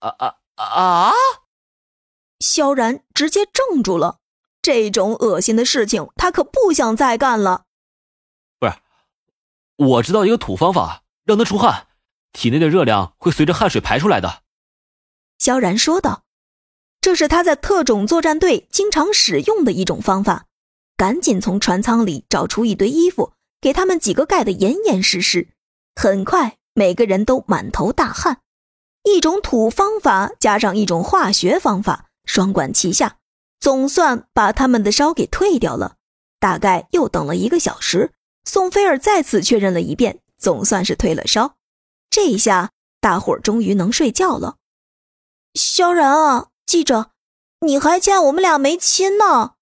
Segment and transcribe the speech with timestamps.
[0.00, 1.12] 啊啊啊！
[2.40, 4.18] 萧然直接怔住了，
[4.60, 7.64] 这种恶心的事情他可不想再干了。
[8.58, 8.74] 不是，
[9.76, 11.88] 我知道一个土方法，让他出汗，
[12.32, 14.42] 体内的热量会随着汗水排出来的。
[15.38, 16.24] 萧然说道
[17.00, 20.46] ：“这是他在特种作战队经常使用的一种方法。”
[20.96, 25.48] 赶紧从船舱里找出一堆衣服，给他们几个盖得严严实实。
[25.94, 28.40] 很快，每个人都满头大汗。
[29.06, 33.18] 一种土方法加上一种化学方法，双管齐下，
[33.60, 35.94] 总算把他们的烧给退掉了。
[36.40, 38.12] 大概又等了一个小时，
[38.44, 41.54] 宋菲儿再次确认了一遍，总算是退了烧。
[42.10, 44.56] 这一下，大伙儿终于能睡觉了。
[45.54, 47.12] 萧然啊，记着，
[47.60, 49.52] 你还欠我们俩没亲呢。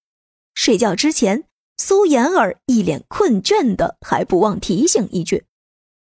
[0.55, 5.45] 睡觉之前，苏妍儿一脸困倦的，还不忘提醒一句。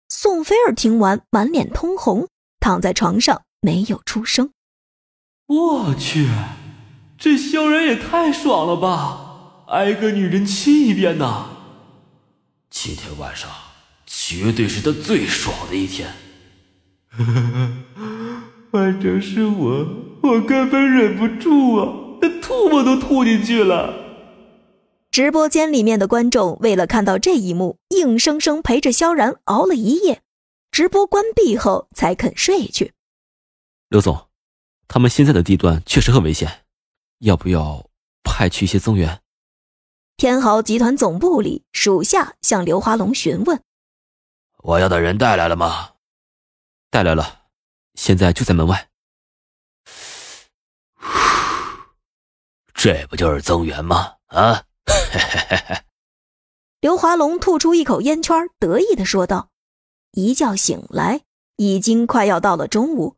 [0.07, 2.29] 宋菲儿听完，满脸通红，
[2.63, 4.52] 躺在床上没有出声。
[5.48, 6.30] 我去，
[7.17, 9.65] 这萧然也太爽了吧！
[9.68, 11.48] 挨个女人亲一遍呐！
[12.70, 13.49] 今天晚上
[14.05, 16.13] 绝对是他最爽的一天。
[18.71, 19.87] 反正是我，
[20.21, 23.93] 我根本忍不住啊，那吐沫都吐进去了。
[25.12, 30.21] 直播间里面的观众为了看到这一幕，硬生生陪着萧然熬了一夜。
[30.74, 32.96] 直播关闭后才肯睡去。
[33.90, 34.27] 刘总，
[34.88, 36.65] 他们现在的地段确实很危险，
[37.20, 37.88] 要不要
[38.24, 39.21] 派去一些增援？
[40.18, 43.62] 天豪集团总部里，属下向刘华龙询问
[44.63, 45.91] ：“我要的人带来了吗
[46.90, 47.43] ？”“带来了，
[47.93, 48.90] 现在就在门外。
[52.74, 54.63] ”“这不就是增援吗？”啊！
[56.82, 59.52] 刘华龙吐出一口烟圈，得意的说道
[60.13, 61.21] ：“一觉醒来，
[61.57, 63.15] 已经快要到了中午。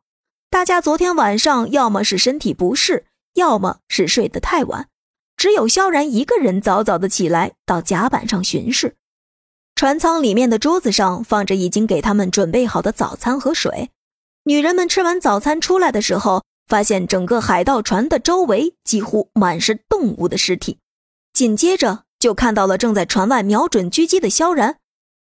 [0.50, 4.88] 大家昨天晚上要么是身体不适，要么是睡得太晚，
[5.36, 8.96] 只有萧然一个人早早的起来到甲板上巡视。
[9.76, 13.90] 船舱里面的桌子上放着已经给他们准备好的早餐和水。
[14.46, 20.80] 女人们吃完早餐出来的时候，发现整个海盗船的周围几乎满是动物的尸体。”
[21.34, 24.78] 紧接着就看到了正在船外瞄准狙击的萧然。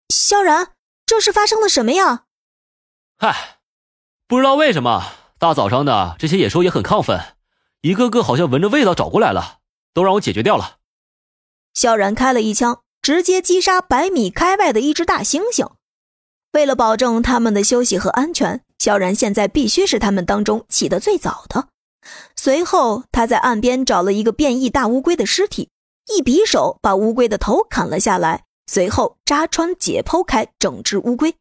[0.09, 0.71] 萧然，
[1.11, 2.27] 这是发生了什么呀？
[3.19, 3.59] 嗨，
[4.29, 5.11] 不知道为什么，
[5.41, 7.35] 大早上的这些野兽也很亢奋，
[7.81, 9.59] 一个个好像闻着味道找过来了，
[9.93, 10.77] 都让我解决掉了。
[11.75, 15.73] 萧然开了一枪，直接击杀百米开外的一只大猩猩。
[16.53, 21.67] 为了保证他们的休息和安全，萧然现在必须是他们当中起得最早的。
[22.37, 25.71] 随后，他在岸边找了一个变异大乌龟的尸体。
[26.07, 31.35] 一匕首把乌龟的头砍了下来，随后扎穿解剖开整只乌龟，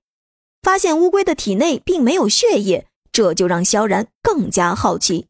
[0.63, 5.27] 发现乌龟的体内并没有血液，这就让萧然更加好奇。